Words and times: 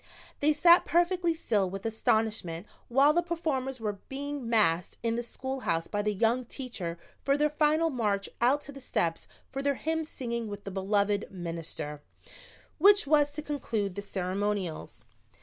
They 0.39 0.51
sat 0.51 0.83
perfectly 0.83 1.31
still 1.35 1.69
with 1.69 1.85
astonishment 1.85 2.65
while 2.87 3.13
the 3.13 3.21
performers 3.21 3.79
were 3.79 3.99
being 4.09 4.49
massed 4.49 4.97
in 5.03 5.15
the 5.15 5.21
schoolhouse 5.21 5.85
by 5.85 6.01
the 6.01 6.11
young 6.11 6.43
teacher 6.45 6.97
for 7.21 7.37
their 7.37 7.51
final 7.51 7.91
march 7.91 8.27
out 8.41 8.61
to 8.61 8.71
the 8.71 8.79
steps 8.79 9.27
for 9.47 9.61
the 9.61 9.75
hymn 9.75 10.03
singing 10.03 10.47
with 10.47 10.63
the 10.63 10.71
beloved 10.71 11.27
"Minister," 11.29 12.01
which 12.79 13.05
was 13.05 13.29
to 13.29 13.43
conclude 13.43 13.93
the 13.93 14.01
ceremonials. 14.01 15.03